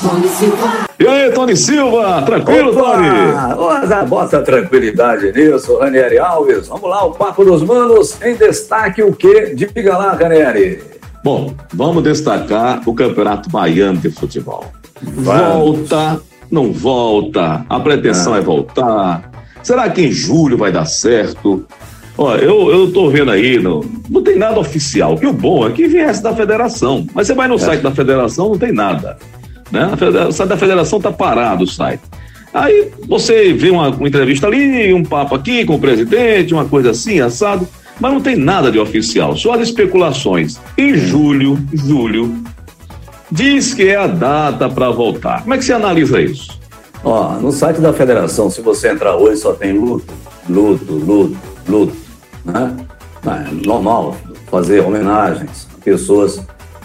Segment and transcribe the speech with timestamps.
[0.00, 0.68] Tony Silva.
[0.98, 2.22] E aí, Tony Silva?
[2.22, 3.08] Tranquilo, Tony?
[3.58, 4.04] Opa!
[4.06, 6.68] Bota tranquilidade nisso, Ranieri Alves.
[6.68, 8.20] Vamos lá, o Papo dos Manos.
[8.22, 9.54] Em destaque o quê?
[9.54, 10.80] Diga lá, Ranieri.
[11.22, 14.66] Bom, vamos destacar o Campeonato Baiano de Futebol.
[15.02, 18.38] Volta, não volta, a pretensão Ah.
[18.38, 19.30] é voltar.
[19.62, 21.64] Será que em julho vai dar certo?
[22.16, 25.16] Ó, eu, eu tô vendo aí, não, não tem nada oficial.
[25.16, 27.06] Que o bom é que viesse da federação.
[27.14, 29.16] Mas você vai no site da federação, não tem nada.
[29.74, 29.90] Né?
[30.28, 32.02] O site da federação tá parado o site.
[32.52, 36.92] Aí você vê uma, uma entrevista ali, um papo aqui com o presidente, uma coisa
[36.92, 37.66] assim, assado,
[37.98, 40.60] mas não tem nada de oficial, só as especulações.
[40.78, 42.32] Em julho, julho,
[43.32, 45.42] diz que é a data para voltar.
[45.42, 46.60] Como é que você analisa isso?
[47.02, 50.14] Ó, no site da federação, se você entrar hoje, só tem luto,
[50.48, 51.36] luto, luto,
[51.68, 51.96] luto,
[52.44, 52.76] né?
[53.26, 54.16] É normal
[54.48, 56.40] fazer homenagens a pessoas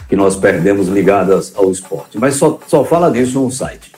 [0.09, 3.91] que nós perdemos ligadas ao esporte, mas só, só fala disso no site.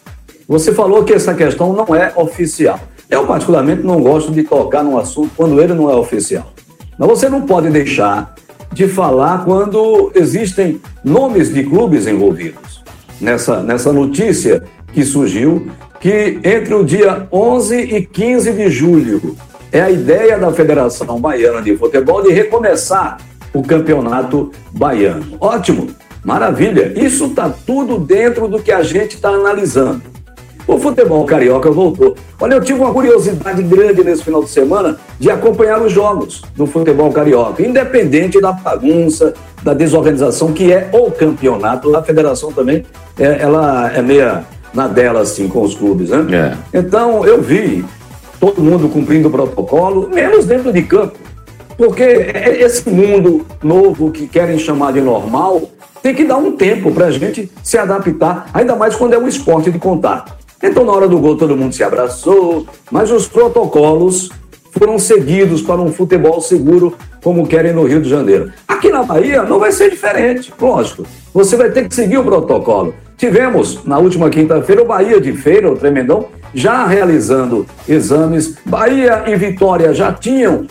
[0.47, 2.77] Você falou que essa questão não é oficial.
[3.09, 6.51] Eu, particularmente, não gosto de tocar num assunto quando ele não é oficial.
[6.97, 8.35] Mas você não pode deixar
[8.73, 12.83] de falar quando existem nomes de clubes envolvidos.
[13.19, 19.35] Nessa, nessa notícia que surgiu, que entre o dia 11 e 15 de julho
[19.71, 23.17] é a ideia da Federação Baiana de Futebol de recomeçar
[23.53, 25.37] o campeonato baiano.
[25.39, 25.89] Ótimo,
[26.23, 26.94] maravilha.
[26.95, 30.02] Isso está tudo dentro do que a gente está analisando.
[30.67, 32.16] O futebol carioca voltou.
[32.39, 36.66] Olha, eu tive uma curiosidade grande nesse final de semana de acompanhar os jogos do
[36.66, 41.95] futebol carioca, independente da bagunça, da desorganização que é o campeonato.
[41.95, 42.85] A federação também,
[43.19, 46.56] é, ela é meia na dela, assim, com os clubes, né?
[46.73, 46.80] É.
[46.80, 47.83] Então, eu vi
[48.39, 51.17] todo mundo cumprindo o protocolo, menos dentro de campo.
[51.81, 55.63] Porque esse mundo novo que querem chamar de normal
[55.99, 59.28] tem que dar um tempo para a gente se adaptar, ainda mais quando é um
[59.28, 60.31] esporte de contato.
[60.61, 64.29] Então, na hora do gol, todo mundo se abraçou, mas os protocolos
[64.71, 68.51] foram seguidos para um futebol seguro, como querem no Rio de Janeiro.
[68.67, 71.05] Aqui na Bahia não vai ser diferente, lógico.
[71.33, 72.93] Você vai ter que seguir o protocolo.
[73.17, 78.55] Tivemos, na última quinta-feira, o Bahia de Feira, o Tremendão, já realizando exames.
[78.65, 80.65] Bahia e Vitória já tinham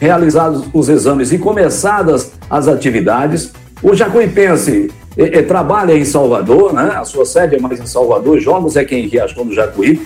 [0.00, 3.52] realizado os exames e começadas as atividades.
[3.82, 6.92] O Jacuipense eh, eh, trabalha em Salvador, né?
[6.96, 10.02] a sua sede é mais em Salvador, jogos é quem em Riachão do Jacuí.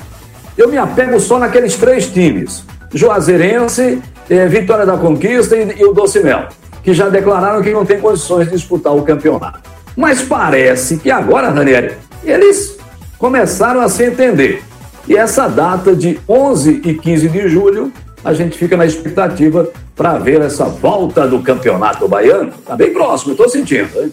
[0.56, 5.92] Eu me apego só naqueles três times: Juazeirense, eh, Vitória da Conquista e, e o
[5.92, 6.48] Doce Mel,
[6.82, 9.60] que já declararam que não tem condições de disputar o campeonato.
[9.97, 11.94] Mas parece que agora, Ranieri,
[12.25, 12.76] eles
[13.19, 14.62] começaram a se entender.
[15.08, 17.92] E essa data de 11 e 15 de julho,
[18.25, 22.52] a gente fica na expectativa para ver essa volta do campeonato baiano.
[22.58, 23.88] Está bem próximo, estou sentindo.
[23.96, 24.12] hein?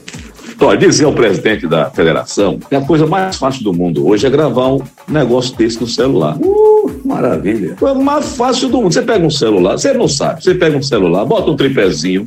[0.61, 4.29] Olha, dizer ao presidente da federação que a coisa mais fácil do mundo hoje é
[4.29, 6.37] gravar um negócio desse no celular.
[6.39, 6.72] Uh,
[7.03, 7.75] maravilha.
[7.81, 8.93] O mais fácil do mundo.
[8.93, 12.25] Você pega um celular, você não sabe, você pega um celular, bota um tripézinho,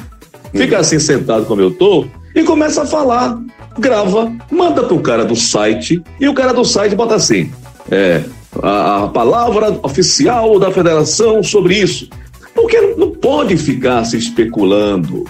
[0.53, 3.41] fica assim sentado como eu tô e começa a falar,
[3.79, 7.51] grava, manda pro cara do site e o cara do site bota assim,
[7.91, 8.23] é,
[8.63, 12.09] a, a palavra oficial da federação sobre isso.
[12.55, 15.25] Porque não pode ficar se especulando.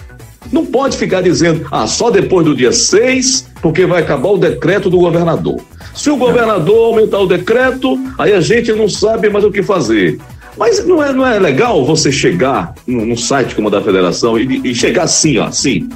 [0.51, 4.89] Não pode ficar dizendo, ah, só depois do dia 6, porque vai acabar o decreto
[4.89, 5.59] do governador.
[5.97, 10.19] Se o governador aumentar o decreto, aí a gente não sabe mais o que fazer.
[10.55, 14.37] Mas não é, não é legal você chegar num, num site como o da federação
[14.37, 15.89] e, e chegar assim, ó, assim,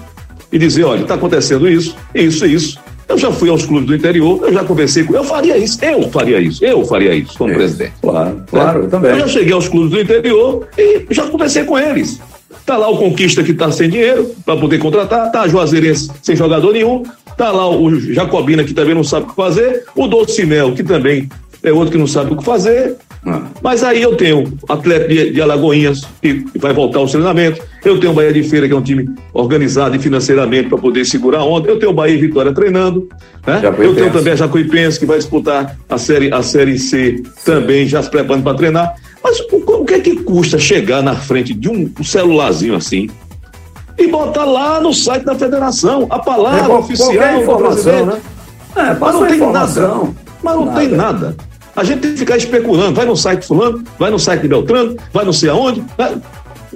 [0.52, 2.80] e dizer, olha, está acontecendo isso, isso e isso.
[3.08, 5.14] Eu já fui aos clubes do interior, eu já conversei com.
[5.14, 7.94] Eu faria isso, eu faria isso, eu faria isso como É, presidente.
[8.02, 9.12] Claro, claro, eu também.
[9.12, 12.20] Eu já cheguei aos clubes do interior e já conversei com eles.
[12.66, 16.36] Tá lá o Conquista que tá sem dinheiro para poder contratar, tá a Juazeirense sem
[16.36, 17.04] jogador nenhum,
[17.38, 21.30] tá lá o Jacobina que também não sabe o que fazer, o Docimel que também
[21.64, 22.96] é outro que não sabe o que fazer.
[23.26, 23.44] Ah.
[23.62, 28.14] Mas aí eu tenho atleta de, de Alagoinhas que vai voltar aos treinamentos, eu tenho
[28.14, 31.46] o Bahia de Feira que é um time organizado e financeiramente para poder segurar a
[31.46, 33.08] onda, eu tenho o Bahia e Vitória treinando,
[33.46, 33.62] né?
[33.78, 38.02] Eu tenho também a Jacuipense que vai disputar a série, a série C também, já
[38.02, 38.96] se preparando para treinar.
[39.24, 43.08] Mas o, o que é que custa chegar na frente de um, um celularzinho assim
[43.98, 48.22] e botar lá no site da federação a palavra É, qual- oficial informação, né?
[48.76, 49.98] É, Mas não tem informação.
[49.98, 50.10] nada.
[50.44, 51.36] Mas não tem nada.
[51.76, 52.94] A gente tem que ficar especulando.
[52.96, 55.84] Vai no site fulano, vai no site de Beltrano, vai não sei aonde.
[55.98, 56.16] vai-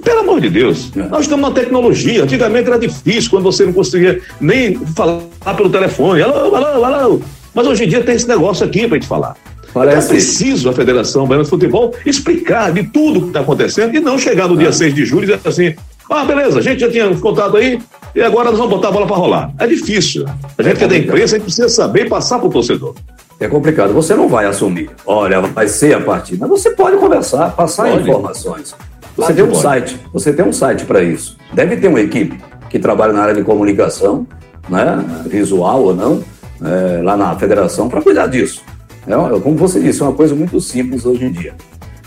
[0.04, 0.90] Pelo amor de Deus.
[0.94, 1.02] É.
[1.08, 2.22] Nós estamos na tecnologia.
[2.22, 5.20] Antigamente era difícil quando você não conseguia nem falar
[5.56, 6.20] pelo telefone.
[6.22, 7.20] Alô, alô, alô.
[7.54, 9.34] Mas hoje em dia tem esse negócio aqui para gente falar.
[9.72, 14.00] Parece- É preciso a Federação Baiana de Futebol explicar de tudo que está acontecendo e
[14.00, 15.74] não chegar no dia 6 de julho e dizer assim:
[16.10, 17.80] ah, beleza, a gente já tinha contato aí
[18.14, 19.52] e agora nós vamos botar a bola para rolar.
[19.58, 20.24] É difícil.
[20.56, 22.94] A gente que é da imprensa, a gente precisa saber passar para o torcedor.
[23.40, 23.92] é complicado.
[23.92, 26.46] Você não vai assumir, olha, vai ser a partida.
[26.46, 28.08] Mas você pode conversar, passar pode.
[28.08, 28.74] informações.
[29.16, 29.62] Você tem um pode.
[29.62, 31.36] site, você tem um site para isso.
[31.52, 32.38] Deve ter uma equipe
[32.70, 34.26] que trabalha na área de comunicação,
[34.68, 36.22] né, visual ou não,
[36.62, 38.62] é, lá na federação, para cuidar disso.
[39.06, 41.54] É, como você disse, é uma coisa muito simples hoje em dia.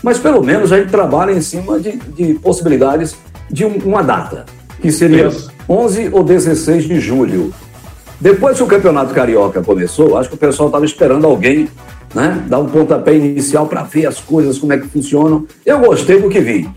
[0.02, 3.14] Mas pelo menos a gente trabalha em cima de, de possibilidades
[3.50, 4.44] de um, uma data,
[4.80, 5.50] que seria Isso.
[5.68, 7.52] 11 ou 16 de julho.
[8.20, 11.68] Depois que o Campeonato Carioca começou, acho que o pessoal estava esperando alguém
[12.14, 15.46] né, dar um pontapé inicial para ver as coisas, como é que funcionam.
[15.64, 16.68] Eu gostei do que vi.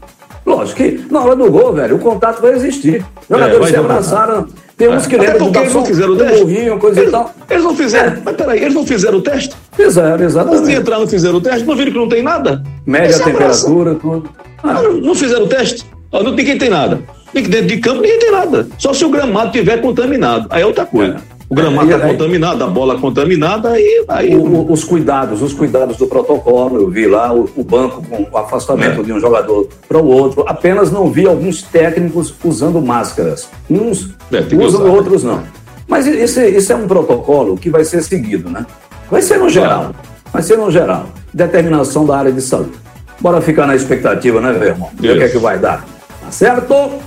[0.45, 3.03] Lógico que na hora do gol, velho, o contato vai existir.
[3.21, 4.47] Os jogadores é, se abraçaram.
[4.77, 5.19] Tem uns que é.
[5.19, 6.45] lembram do eles não fizeram o teste.
[6.79, 7.31] Coisa eles, e tal.
[7.49, 8.13] Eles não fizeram.
[8.13, 8.21] É.
[8.25, 9.55] Mas peraí, eles não fizeram o teste?
[9.71, 10.57] Fizeram, exatamente.
[10.59, 12.63] Antes de entrar, não fizeram o teste, não viram que não tem nada?
[12.85, 14.29] Média temperatura, tudo.
[14.61, 14.73] Ah.
[14.73, 15.85] Não, não fizeram o teste?
[16.21, 17.01] Não, ninguém tem nada.
[17.33, 18.68] Dentro de campo ninguém tem nada.
[18.77, 20.48] Só se o gramado estiver contaminado.
[20.51, 21.15] Aí é outra coisa.
[21.15, 21.33] É.
[21.50, 24.36] O gramado está contaminado, a bola contaminada e aí.
[24.36, 28.38] O, os cuidados, os cuidados do protocolo, eu vi lá o, o banco com o
[28.38, 29.04] afastamento é.
[29.04, 30.45] de um jogador para o outro.
[30.48, 33.50] Apenas não vi alguns técnicos usando máscaras.
[33.69, 35.44] Uns é, usam, outros não.
[35.88, 38.65] Mas esse, esse é um protocolo que vai ser seguido, né?
[39.10, 39.94] Vai ser no geral.
[40.31, 41.07] Vai ser no geral.
[41.33, 42.71] Determinação da área de saúde.
[43.19, 44.89] Bora ficar na expectativa, né, meu irmão?
[44.92, 45.86] O que é que vai dar.
[46.33, 47.00] Certo?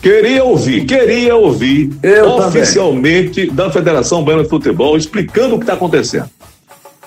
[0.00, 3.54] Queria ouvir, queria ouvir Eu oficialmente também.
[3.56, 6.30] da Federação Baiana de Futebol explicando o que está acontecendo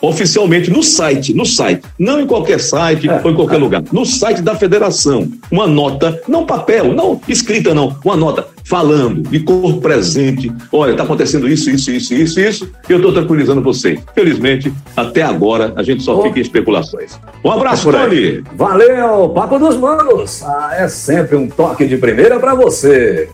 [0.01, 3.59] oficialmente no site, no site, não em qualquer site é, ou em qualquer é.
[3.59, 9.21] lugar, no site da federação, uma nota, não papel, não escrita não, uma nota falando
[9.30, 13.62] de corpo presente, olha, está acontecendo isso, isso, isso, isso, isso, e eu estou tranquilizando
[13.62, 14.00] vocês.
[14.15, 16.24] Felizmente, até agora, a gente só oh.
[16.24, 17.19] fica em especulações.
[17.44, 18.44] Um abraço, é Tony!
[18.56, 20.42] Valeu, Papo dos Manos!
[20.44, 23.30] Ah, é sempre um toque de primeira para você.